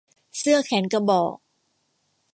[0.37, 1.35] เสื้อแขนกระบอก